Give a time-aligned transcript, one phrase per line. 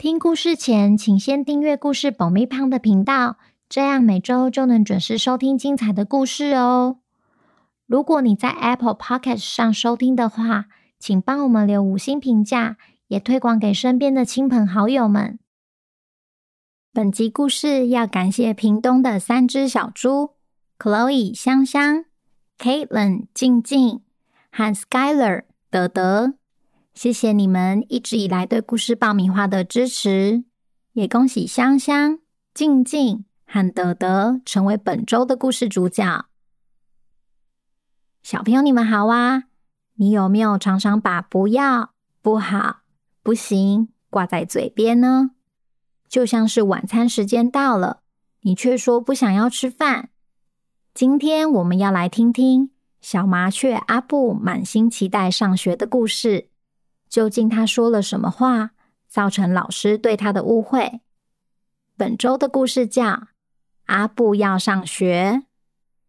[0.00, 3.36] 听故事前，请先订阅故事保密胖的频道，
[3.68, 7.00] 这样每周就能准时收听精彩的故事哦。
[7.86, 10.68] 如果你在 Apple Podcast 上收听的话，
[10.98, 15.38] 请帮我们留五星评价，也推广给身边的亲朋好友们。
[16.94, 20.30] 本集故事要感谢屏东的三只小猪
[20.78, 22.06] ：Chloe 香香、
[22.58, 24.00] Caitlin 静静
[24.50, 26.39] 和 Skyler 德德。
[27.02, 30.44] 谢谢你们一直以来对故事爆米花的支持，
[30.92, 32.18] 也恭喜香香、
[32.52, 36.26] 静静和德德成为本周的故事主角。
[38.22, 39.44] 小朋友，你们好啊！
[39.94, 42.80] 你有没有常常把“不要”“不好
[43.24, 45.30] ”“不行”挂在嘴边呢？
[46.06, 48.02] 就像是晚餐时间到了，
[48.42, 50.10] 你却说不想要吃饭。
[50.92, 56.48] 今天我们要来听听小麻雀阿布满心期待上学的故事。
[57.10, 58.70] 究竟他说了什么话，
[59.08, 61.00] 造成老师对他的误会？
[61.96, 63.04] 本周的故事叫
[63.86, 65.42] 《阿布要上学》，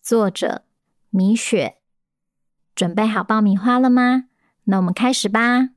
[0.00, 0.62] 作者
[1.10, 1.78] 米雪。
[2.76, 4.26] 准备好爆米花了吗？
[4.64, 5.70] 那我们开始吧。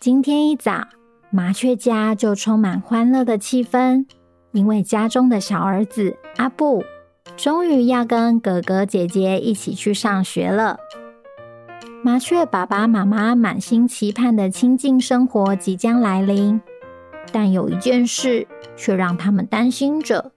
[0.00, 0.88] 今天一早，
[1.28, 4.06] 麻雀家就充满欢乐的气氛，
[4.52, 6.82] 因为家中的小儿子阿布
[7.36, 10.78] 终于要跟哥哥姐姐一起去上学了。
[12.06, 16.60] 麻雀爸爸妈妈满心期盼的亲近生活即将来临，
[17.32, 20.30] 但有一件事却让他们担心着。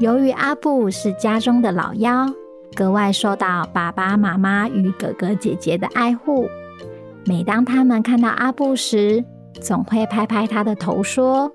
[0.00, 2.26] 由于阿布是家中的老幺，
[2.74, 6.48] 格外受到爸爸妈妈与哥哥姐姐的爱护。
[7.24, 9.24] 每当他们看到阿布时，
[9.60, 11.52] 总会拍拍他的头说：“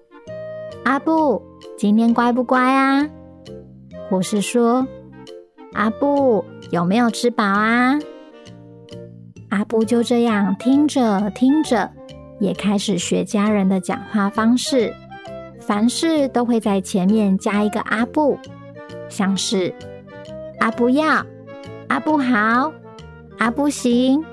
[0.85, 1.43] 阿布，
[1.77, 3.05] 今天乖不乖啊？”
[4.09, 4.87] 或是说
[5.75, 7.99] ：“阿布，有没有吃饱啊？”
[9.53, 11.91] 阿布就这样听着听着，
[12.39, 14.91] 也开始学家人的讲话方式，
[15.59, 18.39] 凡事都会在前面加一个阿布，
[19.09, 19.71] 像是
[20.59, 21.23] 阿布要、
[21.87, 22.73] 阿布好、
[23.37, 24.23] 阿布行。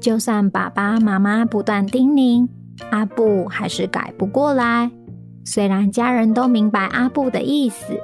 [0.00, 2.48] 就算爸爸妈妈不断叮咛，
[2.90, 4.90] 阿布还是改不过来。
[5.44, 7.96] 虽然家人都明白阿布的意思，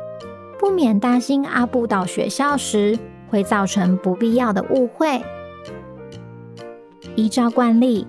[0.60, 2.96] 不免担心阿布到学校时
[3.28, 5.20] 会造成不必要的误会。
[7.16, 8.06] 依照惯例，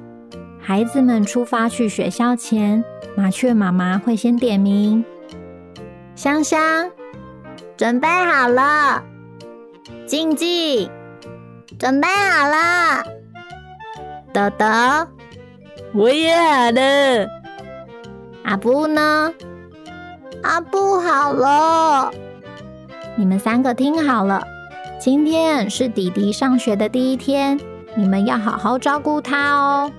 [0.59, 2.83] 孩子们出发去学校前，
[3.15, 5.03] 麻雀妈妈会先点名
[6.15, 6.89] ：“香香，
[7.75, 9.03] 准备好了；
[10.05, 10.89] 静静，
[11.79, 13.03] 准备好了；
[14.31, 15.07] 德德，
[15.93, 17.27] 我也好了；
[18.43, 19.33] 阿布呢？
[20.43, 22.11] 阿布好了。
[23.15, 24.43] 你们三个听好了，
[24.99, 27.59] 今天是弟弟上学的第一天。”
[27.95, 29.91] 你们要好好照顾它哦。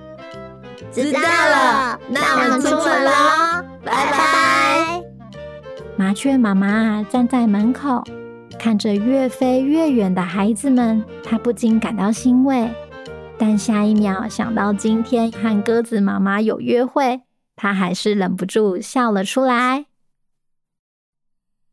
[0.91, 5.01] 知道了，那我们出门了，拜拜。
[5.95, 8.03] 麻雀妈妈站在门口，
[8.59, 12.69] 看着越飞越远的孩子们，她不禁感到欣慰。
[13.37, 17.21] 但下一秒想到今天和鸽子妈妈有约会，
[17.55, 19.85] 她还是忍不住笑了出来。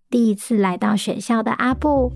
[0.08, 2.12] 第一次来到学校的阿布，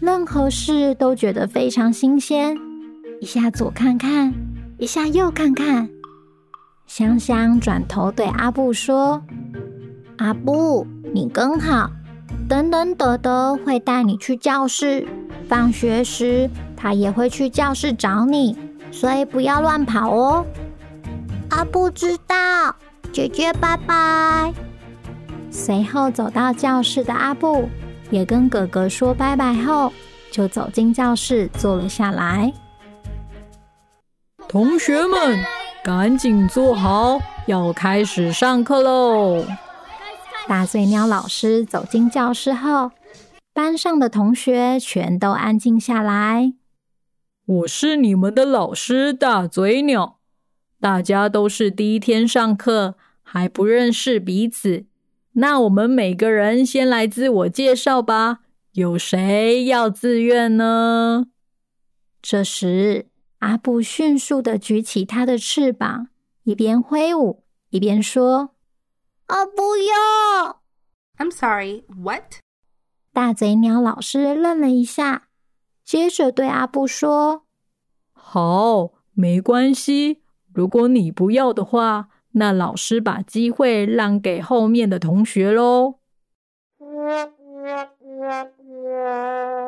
[0.00, 2.56] 任何事都觉得非常新鲜。
[3.24, 4.34] 一下左看看，
[4.76, 5.88] 一下右看看。
[6.86, 9.22] 香香转头对阿布说
[10.18, 11.90] ：“阿布，你跟好，
[12.46, 15.08] 等等德德会带你去教室。
[15.48, 18.58] 放学时，他也会去教室找你，
[18.90, 20.44] 所以不要乱跑哦。”
[21.48, 22.76] 阿布知道，
[23.10, 24.52] 姐姐拜拜。
[25.50, 27.70] 随后走到教室的阿布
[28.10, 29.90] 也跟哥哥说拜拜后，
[30.30, 32.52] 就走进教室坐了下来。
[34.54, 35.36] 同学们，
[35.82, 37.18] 赶紧坐好，
[37.48, 39.44] 要开始上课喽！
[40.46, 42.92] 大嘴鸟老师走进教室后，
[43.52, 46.52] 班上的同学全都安静下来。
[47.44, 50.20] 我是你们的老师大嘴鸟，
[50.78, 54.84] 大家都是第一天上课，还不认识彼此。
[55.32, 58.38] 那我们每个人先来自我介绍吧。
[58.74, 61.26] 有谁要自愿呢？
[62.22, 63.08] 这时。
[63.44, 66.08] 阿布迅速的举起他的翅膀，
[66.44, 68.54] 一边挥舞一边说
[69.28, 70.62] ：“啊，不要
[71.18, 72.36] ！I'm sorry, what？
[73.12, 75.28] 大嘴鸟老师愣了一下，
[75.84, 77.44] 接着对阿布说
[78.14, 80.22] ：“好，没关系。
[80.54, 85.96] 如果你不要的话，那老师把机会让给后面的同学喽。”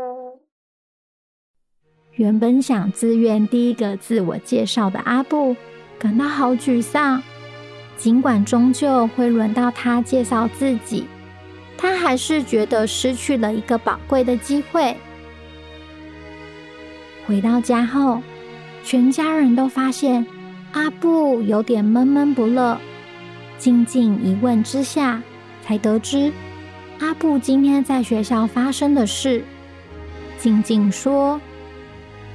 [2.17, 5.55] 原本想自愿第一个自我介绍的阿布
[5.99, 7.23] 感到好沮丧，
[7.99, 11.05] 尽管终究会轮到他介绍自己，
[11.77, 14.97] 他还是觉得失去了一个宝贵的机会。
[17.27, 18.23] 回到家后，
[18.83, 20.25] 全家人都发现
[20.73, 22.79] 阿布有点闷闷不乐。
[23.59, 25.21] 静静一问之下，
[25.63, 26.33] 才得知
[26.99, 29.45] 阿布今天在学校发生的事。
[30.39, 31.39] 静静说。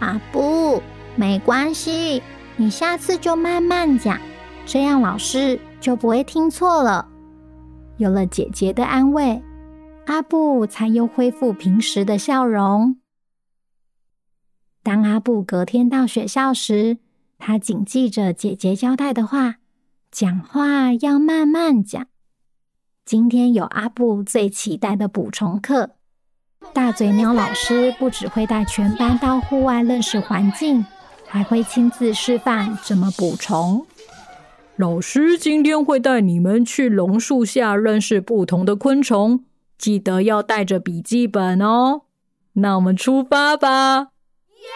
[0.02, 0.82] 阿布，
[1.16, 2.24] 没关系，
[2.58, 4.20] 你下次就慢慢讲，
[4.66, 7.08] 这样老师就不会听错了。
[7.98, 9.44] 有了姐姐的安慰，
[10.08, 12.98] 阿布才又恢复平时的笑容。
[14.82, 16.98] 当阿布隔天到学校时，
[17.38, 19.58] 他谨记着姐姐交代的话，
[20.12, 22.08] 讲话要慢慢讲。
[23.06, 25.92] 今天有阿布最期待的补充课。
[26.74, 30.86] 大嘴鸟老师不只会带全班到户外认识环境，
[31.28, 33.86] 还会亲自示范怎么捕虫。
[34.78, 39.44] 老师今天会带你们去榕树下认识不同的昆虫，
[39.78, 42.04] 记得要带着笔记本哦。
[42.54, 44.08] 那我们出发吧！
[44.56, 44.68] 耶！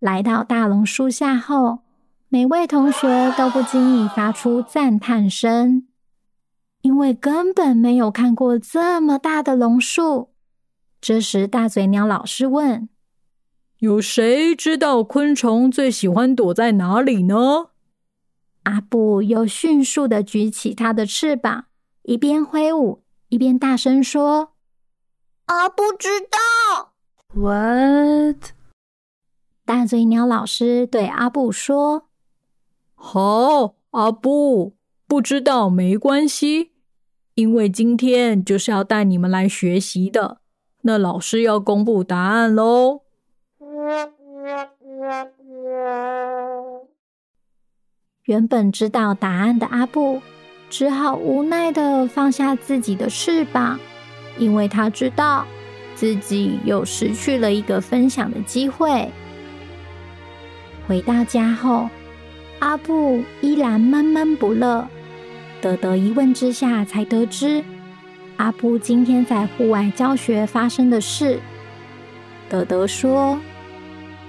[0.00, 1.80] 来到大榕树下后，
[2.28, 5.86] 每位同学都不经意发出赞叹声。
[6.82, 10.30] 因为根本没有看过这么大的榕树。
[11.00, 12.88] 这时，大嘴鸟老师问
[13.78, 17.70] ：“有谁知道昆虫最喜欢躲在哪里呢？”
[18.64, 21.64] 阿布又迅速的举起他的翅膀，
[22.02, 24.52] 一边挥舞，一边大声说
[25.46, 26.92] ：“阿布知道。”
[27.34, 28.52] What？
[29.64, 32.08] 大嘴鸟老师对阿布说
[32.94, 34.76] ：“好，阿布，
[35.08, 36.71] 不知道没关系。”
[37.34, 40.38] 因为今天就是要带你们来学习的，
[40.82, 43.00] 那老师要公布答案喽。
[48.24, 50.20] 原本知道答案的阿布，
[50.68, 53.80] 只好无奈的放下自己的翅膀，
[54.38, 55.46] 因为他知道
[55.94, 59.10] 自己又失去了一个分享的机会。
[60.86, 61.88] 回到家后，
[62.58, 64.86] 阿布依然闷闷不乐。
[65.62, 67.62] 德德一问之下，才得知
[68.36, 71.38] 阿布今天在户外教学发生的事。
[72.48, 73.38] 德德说：“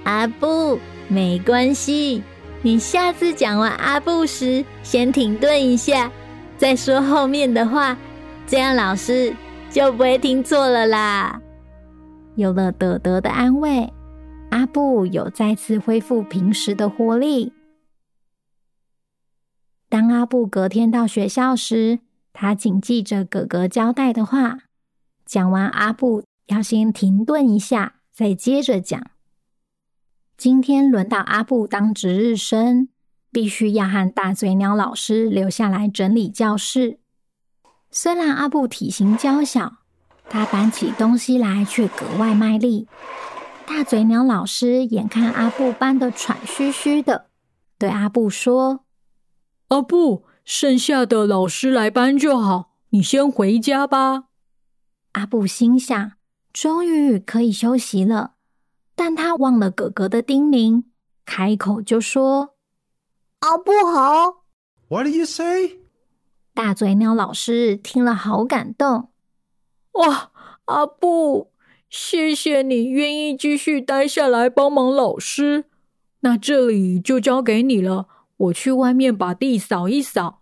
[0.05, 2.21] 阿布，没关系，
[2.61, 6.11] 你下次讲完阿布时，先停顿一下，
[6.55, 7.97] 再说后面的话，
[8.45, 9.33] 这样老师
[9.71, 11.41] 就不会听错了啦。”
[12.37, 13.91] 有了德德的安慰，
[14.51, 17.51] 阿布有再次恢复平时的活力。
[19.93, 21.99] 当阿布隔天到学校时，
[22.33, 24.61] 他谨记着哥哥交代的话。
[25.23, 28.99] 讲完，阿布要先停顿一下，再接着讲。
[30.35, 32.89] 今天轮到阿布当值日生，
[33.31, 36.97] 必须要和大嘴鸟老师留下来整理教室。
[37.91, 39.73] 虽然阿布体型娇小，
[40.27, 42.87] 他搬起东西来却格外卖力。
[43.67, 47.27] 大嘴鸟老师眼看阿布搬得喘吁吁的，
[47.77, 48.82] 对阿布说。
[49.73, 54.25] 阿布，剩下的老师来搬就好，你先回家吧。
[55.13, 56.11] 阿布心想，
[56.53, 58.35] 终于可以休息了，
[58.93, 60.83] 但他忘了哥哥的叮咛，
[61.25, 62.53] 开口就说
[63.41, 64.43] ：“阿布好。”
[64.89, 65.79] What do you say？
[66.53, 69.09] 大嘴鸟老师听了好感动。
[69.93, 70.31] 哇，
[70.65, 71.51] 阿布，
[71.89, 75.65] 谢谢你愿意继续待下来帮忙老师，
[76.19, 78.07] 那这里就交给你了。
[78.37, 80.41] 我去外面把地扫一扫。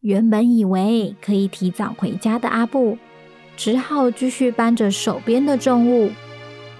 [0.00, 2.98] 原本以为可以提早回家的阿布，
[3.56, 6.10] 只好继续搬着手边的重物，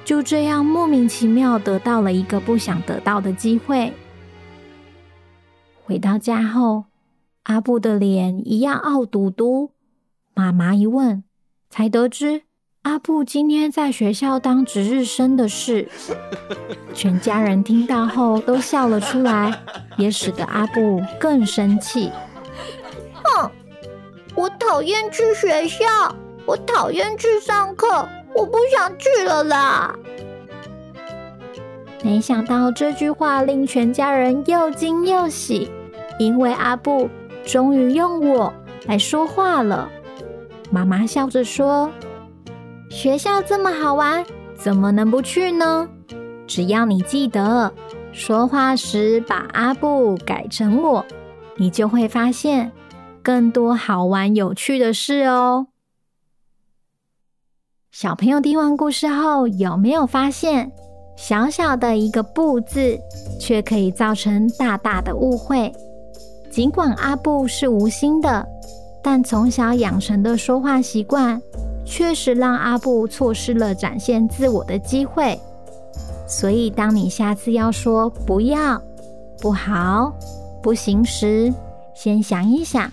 [0.04, 3.92] 就这样莫名其妙得到了一个不想得到的机会。
[5.84, 6.84] 回到家后，
[7.44, 9.72] 阿布的脸一样傲嘟嘟。
[10.34, 11.24] 妈妈一问，
[11.70, 12.43] 才得知。
[12.84, 15.88] 阿布今天在学校当值日生的事，
[16.92, 19.58] 全家人听到后都笑了出来，
[19.96, 22.12] 也使得阿布更生气。
[23.14, 23.50] 哼！
[24.34, 25.86] 我讨厌去学校，
[26.44, 29.94] 我讨厌去上课，我不想去了啦！
[32.02, 35.70] 没想到这句话令全家人又惊又喜，
[36.18, 37.08] 因为阿布
[37.46, 38.52] 终于用我
[38.84, 39.88] 来说话了。
[40.70, 41.90] 妈妈笑着说
[42.94, 44.24] ：“学校这么好玩，
[44.56, 45.88] 怎么能不去呢？
[46.46, 47.74] 只要你记得
[48.12, 51.04] 说话时把阿布改成我，
[51.56, 52.70] 你就会发现
[53.20, 55.66] 更多好玩有趣的事哦。”
[57.90, 60.70] 小朋友听完故事后，有没有发现，
[61.16, 62.96] 小小的一个“布”字，
[63.40, 65.72] 却可以造成大大的误会？
[66.48, 68.46] 尽管阿布是无心的。
[69.02, 71.42] 但从小养成的说话习惯，
[71.84, 75.38] 确实让阿布错失了展现自我的机会。
[76.26, 78.82] 所以，当你下次要说“不要
[79.40, 80.12] ”“不好
[80.62, 81.52] ”“不行”时，
[81.94, 82.90] 先想一想，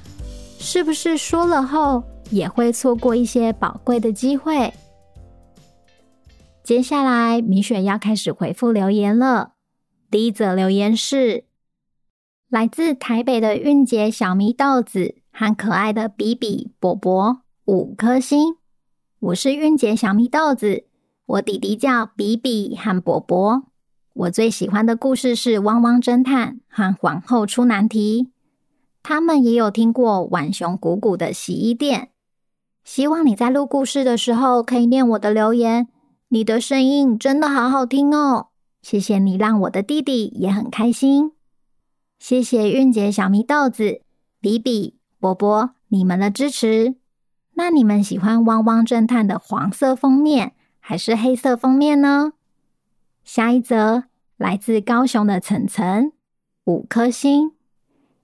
[0.60, 4.74] 是不是说了后也会错过一些宝贵的机会？
[6.64, 9.54] 接下来，米雪要开始回复留言了。
[10.10, 11.46] 第一则留言是
[12.50, 15.16] 来自台北的韵姐小迷豆子。
[15.34, 18.58] 和可爱的比比、伯伯五颗星。
[19.22, 20.86] 我是韵姐小蜜豆子，
[21.28, 23.66] 我弟弟叫比比和伯伯。
[24.14, 28.24] 我最喜欢的故事是《汪汪侦探》和《皇后出难题》。
[29.04, 32.10] 他们也有听过浣熊鼓鼓的洗衣店。
[32.84, 35.88] 希望你在录故事的时候可以念我的留言。
[36.30, 38.48] 你的声音真的好好听哦！
[38.82, 41.34] 谢谢你，让我的弟弟也很开心。
[42.18, 44.02] 谢谢韵姐小蜜豆子、
[44.40, 44.96] 比比。
[45.20, 46.96] 伯伯，你们的支持。
[47.54, 52.34] 那你们喜欢《汪汪侦探》的黄色封面还是黑色封面呢？
[53.24, 54.06] 下一则
[54.38, 56.12] 来自高雄的岑岑，
[56.66, 57.52] 五颗星。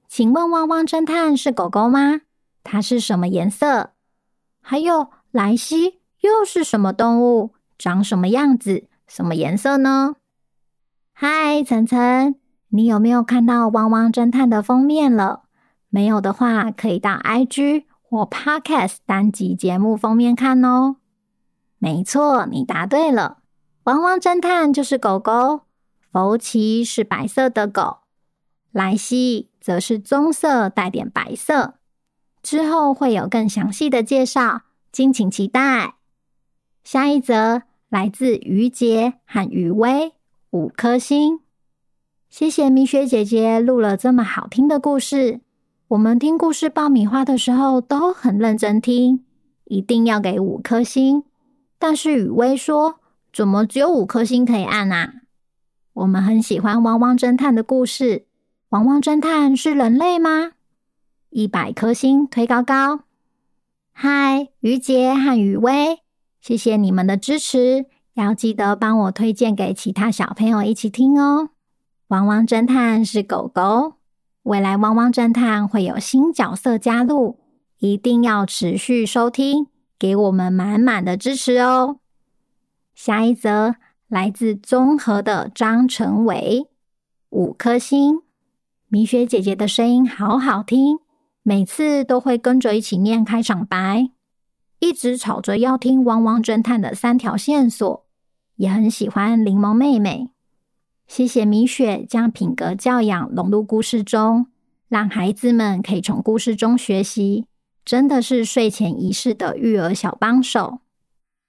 [0.07, 2.21] 请问《汪汪侦探》是狗狗吗？
[2.63, 3.91] 它是什么颜色？
[4.61, 7.53] 还有莱西又是什么动物？
[7.77, 8.87] 长什么样子？
[9.07, 10.15] 什么颜色呢？
[11.13, 12.35] 嗨，岑岑，
[12.69, 15.43] 你有没有看到《汪汪侦探》的封面了？
[15.89, 20.95] 没有的话，可以到 IG 或 Podcast 单集节目封面看哦。
[21.77, 23.39] 没错，你答对了。
[23.83, 25.61] 汪汪侦探就是狗狗，
[26.11, 27.99] 福奇是白色的狗，
[28.71, 31.75] 莱西则是棕色带点白色。
[32.41, 34.61] 之后会有更详细的介绍，
[34.91, 35.95] 敬请期待。
[36.83, 40.13] 下一则来自于杰和于薇，
[40.51, 41.41] 五颗星。
[42.29, 45.41] 谢谢米雪姐姐录了这么好听的故事。
[45.89, 49.23] 我们听故事爆米花的时候都很认真听，
[49.63, 51.23] 一定要给五颗星。
[51.79, 52.99] 但是雨薇说
[53.31, 55.13] ：“怎么只有五颗星可以按啊？”
[55.93, 58.25] 我们很喜欢汪汪侦探的故事。
[58.69, 60.51] 汪汪侦探是人类吗？
[61.29, 63.05] 一百颗星推高高。
[63.93, 65.99] 嗨，于杰和雨薇，
[66.41, 71.51] 谢谢你们的支持，要记得帮我推荐给其他小朋友一起听哦。
[72.09, 73.96] 汪汪侦探是狗狗。
[74.47, 77.37] 未来汪汪侦探会有新角色加入，
[77.79, 79.67] 一定要持续收听，
[79.99, 81.97] 给我们满满的支持哦。
[82.95, 83.75] 下一则
[84.07, 86.69] 来自综合的张成伟，
[87.29, 88.21] 五颗星。
[88.87, 90.99] 米雪姐姐的声音好好听，
[91.43, 94.11] 每次都会跟着一起念开场白，
[94.79, 98.05] 一直吵着要听汪汪侦探的三条线索，
[98.55, 100.29] 也很喜欢柠檬妹妹。
[101.07, 104.47] 谢谢米雪将品格教养融入故事中，
[104.89, 107.45] 让孩子们可以从故事中学习，
[107.85, 110.79] 真的是睡前仪式的育儿小帮手。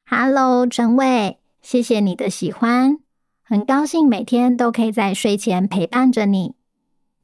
[0.08, 2.98] Hello，陈伟，谢谢你的喜欢，
[3.42, 6.54] 很高兴每天都可以在睡前陪伴着你。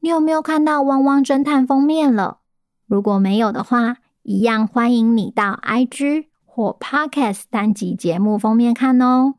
[0.00, 2.40] 你有没有看到《汪汪侦探》封面了？
[2.86, 9.36] 如果没有的话，一样欢迎你到 IG 或 Podcast 单集节目封面看哦。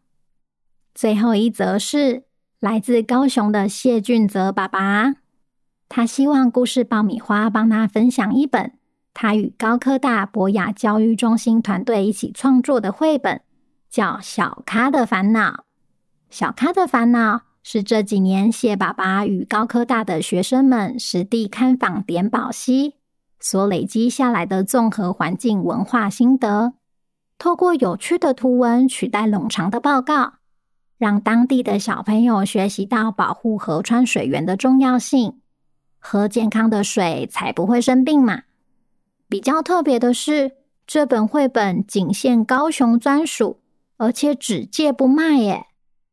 [0.96, 2.25] 最后一则是。
[2.60, 5.16] 来自高雄的谢俊泽爸爸，
[5.90, 8.72] 他希望故事爆米花帮他分享一本
[9.14, 13.42] 他与高科大博雅教育中心团队一起创作的绘本，
[13.90, 15.52] 叫《小咖的烦恼》。
[16.30, 22.96] 小咖的烦恼是这几年谢爸爸与高科大的学生们实地看访点宝溪
[23.40, 26.74] 所累积下来的综合环境文化心得，
[27.38, 30.36] 透过有趣的图文取代冗长的报告。
[30.98, 35.42] 让当地的小朋友学习到保护河川水源的重要性，
[36.00, 38.44] 喝健康的水才不会生病嘛。
[39.28, 40.54] 比较特别的是，
[40.88, 43.60] 这本绘本仅限高雄专属，
[43.98, 45.66] 而且只借不卖耶。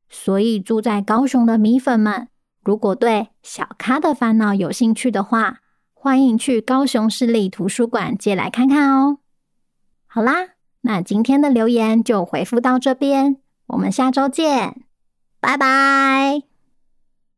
[0.09, 2.29] 所以住在高雄的米粉们，
[2.65, 5.61] 如果对小咖的烦恼有兴趣的话，
[5.93, 9.19] 欢迎去高雄市立图书馆借来看看哦。
[10.07, 10.49] 好啦，
[10.81, 13.42] 那今天的留言就回复到这边。
[13.73, 14.83] 我们下周见
[15.41, 16.52] 拜拜。